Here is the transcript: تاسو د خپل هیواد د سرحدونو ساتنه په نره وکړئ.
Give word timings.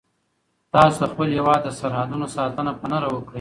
تاسو 0.73 0.97
د 1.01 1.05
خپل 1.11 1.27
هیواد 1.37 1.59
د 1.63 1.69
سرحدونو 1.79 2.25
ساتنه 2.35 2.71
په 2.79 2.85
نره 2.91 3.07
وکړئ. 3.11 3.29